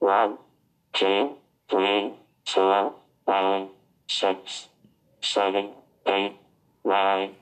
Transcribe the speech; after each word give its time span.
One, 0.00 0.38
two, 0.92 1.36
three, 1.68 2.12
four, 2.46 2.94
five, 3.26 3.68
six, 4.08 4.68
seven, 5.20 5.70
eight, 6.06 6.36
nine. 6.84 7.34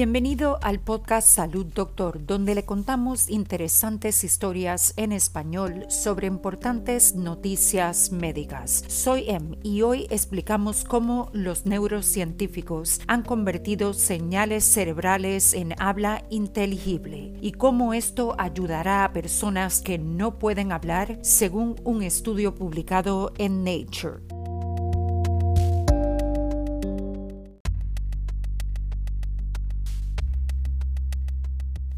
Bienvenido 0.00 0.58
al 0.62 0.80
podcast 0.80 1.28
Salud 1.28 1.66
Doctor, 1.66 2.24
donde 2.24 2.54
le 2.54 2.64
contamos 2.64 3.28
interesantes 3.28 4.24
historias 4.24 4.94
en 4.96 5.12
español 5.12 5.84
sobre 5.90 6.26
importantes 6.26 7.14
noticias 7.14 8.10
médicas. 8.10 8.82
Soy 8.88 9.28
Em 9.28 9.56
y 9.62 9.82
hoy 9.82 10.06
explicamos 10.08 10.84
cómo 10.84 11.28
los 11.34 11.66
neurocientíficos 11.66 13.02
han 13.08 13.22
convertido 13.22 13.92
señales 13.92 14.64
cerebrales 14.64 15.52
en 15.52 15.74
habla 15.78 16.24
inteligible 16.30 17.34
y 17.42 17.52
cómo 17.52 17.92
esto 17.92 18.34
ayudará 18.38 19.04
a 19.04 19.12
personas 19.12 19.82
que 19.82 19.98
no 19.98 20.38
pueden 20.38 20.72
hablar 20.72 21.18
según 21.20 21.76
un 21.84 22.02
estudio 22.02 22.54
publicado 22.54 23.34
en 23.36 23.64
Nature. 23.64 24.29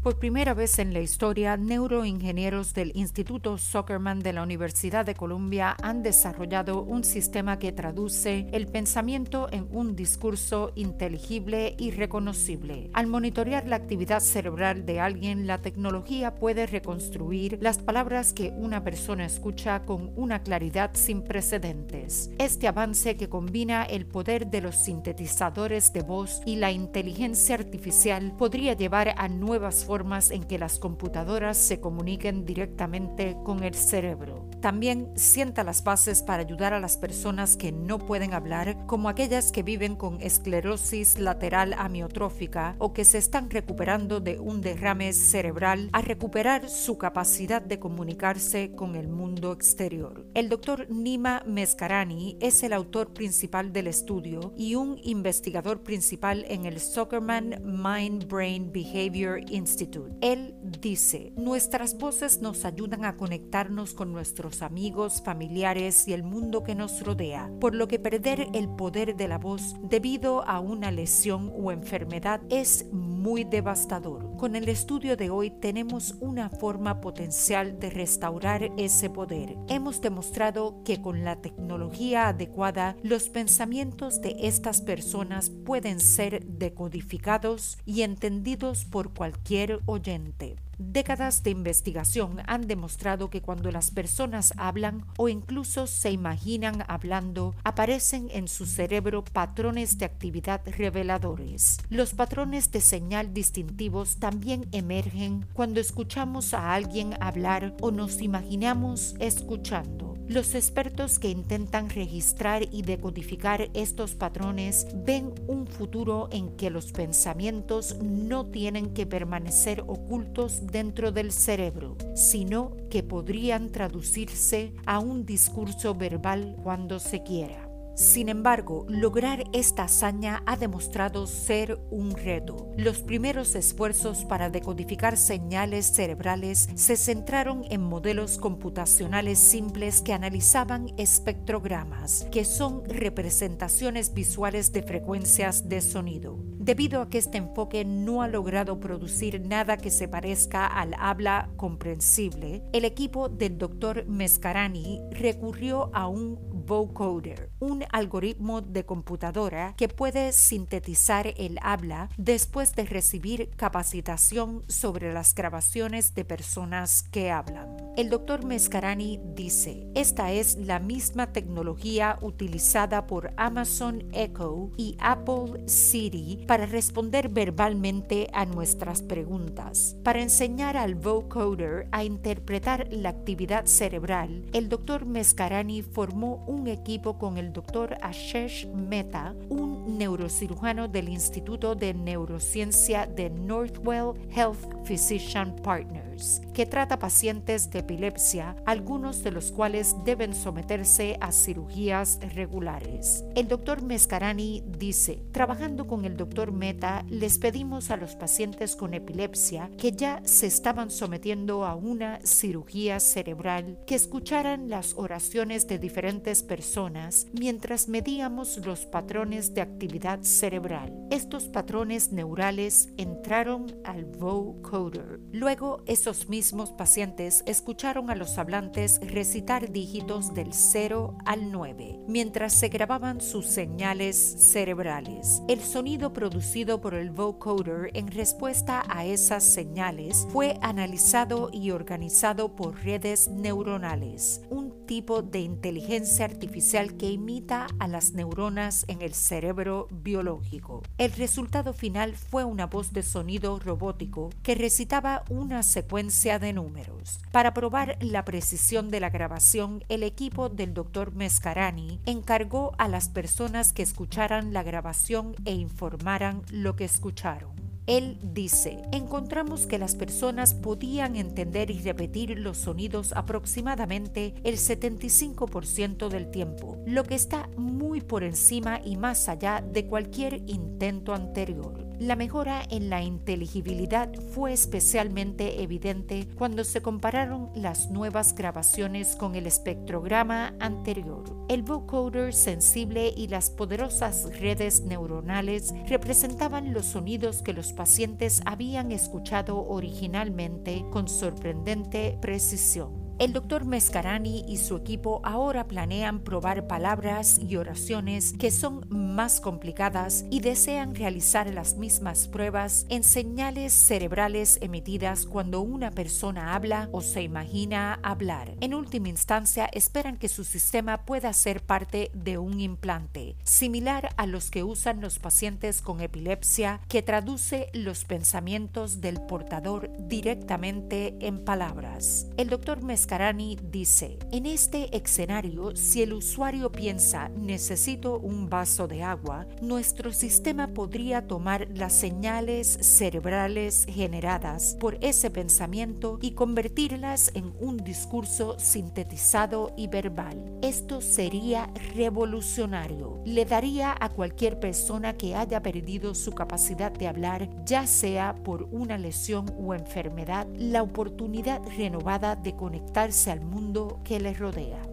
Por 0.03 0.19
primera 0.19 0.53
vez 0.53 0.79
en 0.79 0.93
la 0.93 0.99
historia, 0.99 1.55
neuroingenieros 1.55 2.73
del 2.73 2.91
Instituto 2.93 3.57
Zuckerman 3.57 4.19
de 4.19 4.33
la 4.33 4.43
Universidad 4.43 5.05
de 5.05 5.15
Columbia 5.15 5.77
han 5.81 6.03
desarrollado 6.03 6.81
un 6.81 7.05
sistema 7.05 7.57
que 7.57 7.71
traduce 7.71 8.49
el 8.51 8.67
pensamiento 8.67 9.47
en 9.53 9.65
un 9.71 9.95
discurso 9.95 10.73
inteligible 10.75 11.77
y 11.79 11.91
reconocible. 11.91 12.89
Al 12.91 13.07
monitorear 13.07 13.65
la 13.65 13.77
actividad 13.77 14.19
cerebral 14.19 14.85
de 14.85 14.99
alguien, 14.99 15.47
la 15.47 15.59
tecnología 15.61 16.35
puede 16.35 16.67
reconstruir 16.67 17.57
las 17.61 17.77
palabras 17.77 18.33
que 18.33 18.49
una 18.57 18.83
persona 18.83 19.25
escucha 19.25 19.85
con 19.85 20.11
una 20.17 20.43
claridad 20.43 20.91
sin 20.95 21.21
precedentes. 21.21 22.29
Este 22.39 22.67
avance 22.67 23.15
que 23.15 23.29
combina 23.29 23.83
el 23.83 24.05
poder 24.05 24.47
de 24.47 24.59
los 24.59 24.75
sintetizadores 24.75 25.93
de 25.93 26.01
voz 26.01 26.41
y 26.45 26.57
la 26.57 26.73
inteligencia 26.73 27.55
artificial 27.55 28.35
podría 28.37 28.73
llevar 28.73 29.15
a 29.17 29.29
nuevas 29.29 29.85
formas 29.85 29.92
formas 29.93 30.31
en 30.31 30.43
que 30.43 30.57
las 30.57 30.79
computadoras 30.79 31.55
se 31.55 31.79
comuniquen 31.79 32.45
directamente 32.45 33.37
con 33.43 33.63
el 33.63 33.75
cerebro. 33.75 34.49
También 34.59 35.11
sienta 35.15 35.63
las 35.63 35.83
bases 35.83 36.23
para 36.23 36.41
ayudar 36.41 36.73
a 36.73 36.79
las 36.79 36.97
personas 36.97 37.57
que 37.57 37.71
no 37.71 37.99
pueden 37.99 38.33
hablar, 38.33 38.87
como 38.87 39.07
aquellas 39.07 39.51
que 39.51 39.61
viven 39.61 39.95
con 39.95 40.19
esclerosis 40.19 41.19
lateral 41.19 41.75
amiotrófica 41.77 42.75
o 42.79 42.91
que 42.91 43.05
se 43.05 43.19
están 43.19 43.51
recuperando 43.51 44.19
de 44.19 44.39
un 44.39 44.61
derrame 44.61 45.13
cerebral, 45.13 45.89
a 45.93 46.01
recuperar 46.01 46.69
su 46.69 46.97
capacidad 46.97 47.61
de 47.61 47.77
comunicarse 47.77 48.71
con 48.73 48.95
el 48.95 49.09
mundo 49.09 49.51
exterior. 49.51 50.25
El 50.33 50.49
doctor 50.49 50.89
Nima 50.89 51.43
Mescarani 51.45 52.37
es 52.39 52.63
el 52.63 52.73
autor 52.73 53.13
principal 53.13 53.71
del 53.73 53.85
estudio 53.85 54.53
y 54.57 54.73
un 54.73 54.97
investigador 55.03 55.83
principal 55.83 56.45
en 56.47 56.65
el 56.65 56.79
Zuckerman 56.79 57.61
Mind 57.63 58.27
Brain 58.27 58.71
Behavior 58.71 59.39
Institute 59.51 59.82
él 60.21 60.55
dice, 60.81 61.33
nuestras 61.35 61.97
voces 61.97 62.41
nos 62.41 62.65
ayudan 62.65 63.05
a 63.05 63.17
conectarnos 63.17 63.93
con 63.93 64.11
nuestros 64.11 64.61
amigos, 64.61 65.21
familiares 65.23 66.07
y 66.07 66.13
el 66.13 66.23
mundo 66.23 66.63
que 66.63 66.75
nos 66.75 67.01
rodea, 67.03 67.51
por 67.59 67.75
lo 67.75 67.87
que 67.87 67.99
perder 67.99 68.47
el 68.53 68.69
poder 68.69 69.15
de 69.15 69.27
la 69.27 69.37
voz 69.37 69.75
debido 69.83 70.47
a 70.47 70.59
una 70.59 70.91
lesión 70.91 71.51
o 71.55 71.71
enfermedad 71.71 72.41
es 72.49 72.85
muy 72.91 73.43
devastador. 73.43 74.35
Con 74.37 74.55
el 74.55 74.67
estudio 74.67 75.15
de 75.15 75.29
hoy 75.29 75.51
tenemos 75.51 76.15
una 76.19 76.49
forma 76.49 76.99
potencial 76.99 77.79
de 77.79 77.89
restaurar 77.89 78.71
ese 78.77 79.09
poder. 79.09 79.55
Hemos 79.69 80.01
demostrado 80.01 80.83
que 80.83 81.01
con 81.01 81.23
la 81.23 81.41
tecnología 81.41 82.27
adecuada 82.27 82.97
los 83.03 83.29
pensamientos 83.29 84.21
de 84.21 84.35
estas 84.39 84.81
personas 84.81 85.49
pueden 85.49 85.99
ser 85.99 86.45
decodificados 86.45 87.77
y 87.85 88.01
entendidos 88.01 88.85
por 88.85 89.13
cualquier 89.13 89.72
oyente. 89.85 90.55
Décadas 90.77 91.43
de 91.43 91.51
investigación 91.51 92.41
han 92.47 92.67
demostrado 92.67 93.29
que 93.29 93.41
cuando 93.41 93.71
las 93.71 93.91
personas 93.91 94.53
hablan 94.57 95.05
o 95.17 95.29
incluso 95.29 95.87
se 95.87 96.11
imaginan 96.11 96.83
hablando, 96.87 97.55
aparecen 97.63 98.27
en 98.31 98.47
su 98.47 98.65
cerebro 98.65 99.23
patrones 99.23 99.97
de 99.97 100.05
actividad 100.05 100.61
reveladores. 100.65 101.77
Los 101.89 102.13
patrones 102.13 102.71
de 102.71 102.81
señal 102.81 103.33
distintivos 103.33 104.17
también 104.17 104.67
emergen 104.71 105.45
cuando 105.53 105.79
escuchamos 105.79 106.53
a 106.53 106.73
alguien 106.73 107.15
hablar 107.21 107.75
o 107.81 107.91
nos 107.91 108.21
imaginamos 108.21 109.15
escuchando. 109.19 110.12
Los 110.29 110.55
expertos 110.55 111.19
que 111.19 111.29
intentan 111.29 111.89
registrar 111.89 112.63
y 112.71 112.81
decodificar 112.81 113.69
estos 113.73 114.15
patrones 114.15 114.87
ven 115.05 115.33
un 115.47 115.67
futuro 115.67 116.29
en 116.31 116.55
que 116.55 116.69
los 116.69 116.93
pensamientos 116.93 117.97
no 118.01 118.45
tienen 118.45 118.93
que 118.93 119.05
permanecer 119.05 119.81
ocultos 119.81 120.65
dentro 120.65 121.11
del 121.11 121.33
cerebro, 121.33 121.97
sino 122.15 122.77
que 122.89 123.03
podrían 123.03 123.69
traducirse 123.69 124.73
a 124.85 124.99
un 124.99 125.25
discurso 125.25 125.93
verbal 125.93 126.55
cuando 126.63 126.99
se 126.99 127.21
quiera. 127.21 127.72
Sin 127.95 128.27
embargo, 128.27 128.85
lograr 128.89 129.43
esta 129.53 129.83
hazaña 129.83 130.41
ha 130.47 130.57
demostrado 130.57 131.27
ser 131.27 131.79
un 131.91 132.15
reto. 132.15 132.71
Los 132.75 133.03
primeros 133.03 133.53
esfuerzos 133.53 134.25
para 134.25 134.49
decodificar 134.49 135.15
señales 135.15 135.85
cerebrales 135.85 136.69
se 136.75 136.97
centraron 136.97 137.63
en 137.69 137.81
modelos 137.81 138.39
computacionales 138.39 139.37
simples 139.37 140.01
que 140.01 140.13
analizaban 140.13 140.87
espectrogramas, 140.97 142.27
que 142.31 142.45
son 142.45 142.83
representaciones 142.85 144.13
visuales 144.13 144.73
de 144.73 144.81
frecuencias 144.81 145.69
de 145.69 145.81
sonido. 145.81 146.52
Debido 146.63 147.01
a 147.01 147.09
que 147.09 147.17
este 147.17 147.39
enfoque 147.39 147.83
no 147.83 148.21
ha 148.21 148.29
logrado 148.29 148.79
producir 148.79 149.41
nada 149.41 149.75
que 149.75 149.91
se 149.91 150.07
parezca 150.07 150.65
al 150.65 150.95
habla 150.97 151.49
comprensible, 151.57 152.63
el 152.71 152.85
equipo 152.85 153.27
del 153.27 153.57
Dr. 153.57 154.05
Mescarani 154.07 155.01
recurrió 155.11 155.89
a 155.93 156.07
un 156.07 156.39
vocoder, 156.65 157.49
un 157.59 157.83
algoritmo 157.91 158.61
de 158.61 158.85
computadora 158.85 159.73
que 159.75 159.89
puede 159.89 160.31
sintetizar 160.31 161.33
el 161.35 161.59
habla 161.61 162.07
después 162.15 162.73
de 162.75 162.85
recibir 162.85 163.49
capacitación 163.57 164.63
sobre 164.69 165.11
las 165.11 165.35
grabaciones 165.35 166.15
de 166.15 166.23
personas 166.23 167.03
que 167.11 167.29
hablan. 167.29 167.75
El 167.95 168.09
doctor 168.09 168.43
Mescarani 168.43 169.19
dice, 169.35 169.85
esta 169.93 170.31
es 170.31 170.57
la 170.57 170.79
misma 170.79 171.31
tecnología 171.31 172.17
utilizada 172.21 173.05
por 173.05 173.31
Amazon 173.37 174.05
Echo 174.13 174.71
y 174.77 174.97
Apple 174.99 175.67
Siri 175.67 176.43
para 176.47 176.65
responder 176.65 177.29
verbalmente 177.29 178.29
a 178.33 178.47
nuestras 178.47 179.03
preguntas. 179.03 179.95
Para 180.03 180.23
enseñar 180.23 180.75
al 180.75 180.95
vocoder 180.95 181.87
a 181.91 182.03
interpretar 182.03 182.87
la 182.89 183.09
actividad 183.09 183.67
cerebral, 183.67 184.43
el 184.53 184.69
doctor 184.69 185.05
Mescarani 185.05 185.83
formó 185.83 186.43
un 186.47 186.65
equipo 186.65 187.19
con 187.19 187.37
el 187.37 187.53
doctor 187.53 187.95
Ashesh 188.01 188.65
Mehta, 188.69 189.35
un 189.49 189.62
neurocirujano 189.85 190.87
del 190.87 191.09
Instituto 191.09 191.75
de 191.75 191.93
Neurociencia 191.93 193.05
de 193.05 193.29
Northwell 193.29 194.13
Health 194.31 194.85
Physician 194.85 195.55
Partners, 195.57 196.41
que 196.53 196.65
trata 196.65 196.99
pacientes 196.99 197.69
de 197.69 197.79
epilepsia, 197.79 198.55
algunos 198.65 199.23
de 199.23 199.31
los 199.31 199.51
cuales 199.51 199.95
deben 200.05 200.33
someterse 200.33 201.17
a 201.21 201.31
cirugías 201.31 202.19
regulares. 202.33 203.23
El 203.35 203.47
doctor 203.47 203.81
Mescarani 203.81 204.63
dice, 204.77 205.23
trabajando 205.31 205.87
con 205.87 206.05
el 206.05 206.17
doctor 206.17 206.51
Mehta, 206.51 207.05
les 207.09 207.37
pedimos 207.37 207.91
a 207.91 207.97
los 207.97 208.15
pacientes 208.15 208.75
con 208.75 208.93
epilepsia 208.93 209.69
que 209.77 209.91
ya 209.91 210.21
se 210.25 210.47
estaban 210.47 210.89
sometiendo 210.89 211.65
a 211.65 211.75
una 211.75 212.19
cirugía 212.23 212.99
cerebral 212.99 213.79
que 213.85 213.95
escucharan 213.95 214.69
las 214.69 214.93
oraciones 214.95 215.67
de 215.67 215.79
diferentes 215.79 216.43
personas 216.43 217.27
mientras 217.33 217.87
medíamos 217.87 218.57
los 218.65 218.85
patrones 218.85 219.53
de 219.53 219.61
actividad 219.61 219.72
cerebral. 220.21 220.93
Estos 221.11 221.45
patrones 221.45 222.11
neurales 222.11 222.89
entraron 222.97 223.67
al 223.83 224.05
vocoder. 224.05 225.19
Luego, 225.31 225.83
esos 225.85 226.29
mismos 226.29 226.71
pacientes 226.71 227.43
escucharon 227.45 228.09
a 228.09 228.15
los 228.15 228.37
hablantes 228.37 228.99
recitar 229.01 229.71
dígitos 229.71 230.33
del 230.33 230.53
0 230.53 231.17
al 231.25 231.51
9 231.51 231.99
mientras 232.07 232.53
se 232.53 232.69
grababan 232.69 233.21
sus 233.21 233.47
señales 233.47 234.17
cerebrales. 234.17 235.41
El 235.47 235.59
sonido 235.61 236.13
producido 236.13 236.79
por 236.81 236.93
el 236.93 237.11
vocoder 237.11 237.91
en 237.93 238.07
respuesta 238.07 238.83
a 238.89 239.05
esas 239.05 239.43
señales 239.43 240.27
fue 240.29 240.57
analizado 240.61 241.49
y 241.51 241.71
organizado 241.71 242.55
por 242.55 242.83
redes 242.83 243.29
neuronales, 243.29 244.41
un 244.49 244.62
tipo 244.93 245.23
de 245.23 245.39
inteligencia 245.39 246.23
artificial 246.23 246.97
que 246.97 247.09
imita 247.09 247.65
a 247.79 247.87
las 247.87 248.11
neuronas 248.11 248.85
en 248.87 249.01
el 249.01 249.15
cerebro 249.15 249.87
biológico. 249.89 250.83
El 250.99 251.11
resultado 251.13 251.73
final 251.73 252.15
fue 252.15 252.43
una 252.43 252.67
voz 252.67 252.93
de 252.93 253.01
sonido 253.01 253.57
robótico 253.57 254.29
que 254.43 254.53
recitaba 254.53 255.23
una 255.31 255.63
secuencia 255.63 256.37
de 256.37 256.53
números. 256.53 257.19
Para 257.31 257.55
probar 257.55 257.97
la 258.01 258.23
precisión 258.23 258.91
de 258.91 258.99
la 258.99 259.09
grabación, 259.09 259.83
el 259.89 260.03
equipo 260.03 260.49
del 260.49 260.75
Dr. 260.75 261.15
Mescarani 261.15 261.99
encargó 262.05 262.73
a 262.77 262.87
las 262.87 263.09
personas 263.09 263.73
que 263.73 263.81
escucharan 263.81 264.53
la 264.53 264.61
grabación 264.61 265.35
e 265.45 265.53
informaran 265.53 266.43
lo 266.51 266.75
que 266.75 266.85
escucharon. 266.85 267.72
Él 267.85 268.17
dice, 268.21 268.81
encontramos 268.93 269.67
que 269.67 269.77
las 269.77 269.95
personas 269.95 270.53
podían 270.53 271.17
entender 271.17 271.69
y 271.69 271.79
repetir 271.79 272.39
los 272.39 272.57
sonidos 272.57 273.11
aproximadamente 273.13 274.33
el 274.43 274.55
75% 274.55 276.07
del 276.07 276.31
tiempo, 276.31 276.77
lo 276.85 277.03
que 277.03 277.15
está 277.15 277.49
muy 277.57 277.99
por 277.99 278.23
encima 278.23 278.79
y 278.83 278.95
más 278.95 279.27
allá 279.27 279.61
de 279.61 279.85
cualquier 279.85 280.43
intento 280.47 281.13
anterior. 281.13 281.82
La 281.99 282.15
mejora 282.15 282.63
en 282.69 282.89
la 282.89 283.03
inteligibilidad 283.03 284.11
fue 284.33 284.51
especialmente 284.51 285.61
evidente 285.61 286.27
cuando 286.35 286.63
se 286.63 286.81
compararon 286.81 287.51
las 287.55 287.91
nuevas 287.91 288.33
grabaciones 288.33 289.15
con 289.15 289.35
el 289.35 289.45
espectrograma 289.45 290.53
anterior. 290.59 291.23
El 291.49 291.61
vocoder 291.61 292.33
sensible 292.33 293.13
y 293.15 293.27
las 293.27 293.51
poderosas 293.51 294.37
redes 294.39 294.81
neuronales 294.81 295.73
representaban 295.87 296.73
los 296.73 296.87
sonidos 296.87 297.41
que 297.43 297.53
los 297.53 297.73
pacientes 297.73 298.41
habían 298.45 298.91
escuchado 298.91 299.63
originalmente 299.63 300.83
con 300.91 301.07
sorprendente 301.07 302.17
precisión. 302.19 303.03
El 303.19 303.31
doctor 303.31 303.63
Mescarani 303.63 304.43
y 304.47 304.57
su 304.57 304.75
equipo 304.75 305.21
ahora 305.23 305.67
planean 305.67 306.23
probar 306.23 306.67
palabras 306.67 307.39
y 307.39 307.57
oraciones 307.57 308.33
que 308.33 308.49
son 308.49 308.85
más 309.13 309.39
complicadas 309.39 310.25
y 310.29 310.39
desean 310.39 310.95
realizar 310.95 311.51
las 311.53 311.75
mismas 311.75 312.27
pruebas 312.27 312.85
en 312.89 313.03
señales 313.03 313.71
cerebrales 313.73 314.57
emitidas 314.61 315.25
cuando 315.25 315.61
una 315.61 315.91
persona 315.91 316.55
habla 316.55 316.89
o 316.91 317.01
se 317.01 317.21
imagina 317.21 317.99
hablar. 318.03 318.55
En 318.59 318.73
última 318.73 319.09
instancia, 319.09 319.69
esperan 319.71 320.17
que 320.17 320.29
su 320.29 320.43
sistema 320.43 321.05
pueda 321.05 321.31
ser 321.33 321.61
parte 321.61 322.11
de 322.13 322.37
un 322.37 322.59
implante, 322.59 323.35
similar 323.43 324.09
a 324.17 324.25
los 324.25 324.49
que 324.49 324.63
usan 324.63 325.01
los 325.01 325.19
pacientes 325.19 325.81
con 325.81 326.01
epilepsia, 326.01 326.81
que 326.87 327.01
traduce 327.01 327.69
los 327.73 328.05
pensamientos 328.05 329.01
del 329.01 329.21
portador 329.21 329.91
directamente 329.99 331.15
en 331.19 331.45
palabras. 331.45 332.27
El 332.37 332.49
doctor 332.49 332.83
Mescarani 332.83 333.57
dice, 333.61 334.17
en 334.31 334.45
este 334.45 334.95
escenario, 334.95 335.75
si 335.75 336.01
el 336.01 336.13
usuario 336.13 336.71
piensa 336.71 337.29
necesito 337.29 338.17
un 338.19 338.49
vaso 338.49 338.87
de 338.87 339.02
agua, 339.03 339.45
nuestro 339.61 340.11
sistema 340.11 340.67
podría 340.73 341.27
tomar 341.27 341.67
las 341.73 341.93
señales 341.93 342.67
cerebrales 342.81 343.85
generadas 343.87 344.75
por 344.79 344.97
ese 345.01 345.29
pensamiento 345.29 346.17
y 346.21 346.31
convertirlas 346.31 347.31
en 347.33 347.53
un 347.59 347.77
discurso 347.77 348.57
sintetizado 348.59 349.73
y 349.77 349.87
verbal. 349.87 350.57
Esto 350.61 351.01
sería 351.01 351.69
revolucionario. 351.95 353.21
Le 353.25 353.45
daría 353.45 353.95
a 353.99 354.09
cualquier 354.09 354.59
persona 354.59 355.13
que 355.13 355.35
haya 355.35 355.61
perdido 355.61 356.15
su 356.15 356.31
capacidad 356.31 356.91
de 356.91 357.07
hablar, 357.07 357.49
ya 357.65 357.85
sea 357.87 358.35
por 358.43 358.63
una 358.71 358.97
lesión 358.97 359.45
o 359.59 359.73
enfermedad, 359.73 360.47
la 360.55 360.81
oportunidad 360.81 361.61
renovada 361.77 362.35
de 362.35 362.55
conectar 362.55 363.03
al 363.27 363.41
mundo 363.41 363.99
que 364.03 364.19
les 364.19 364.39
rodea. 364.39 364.92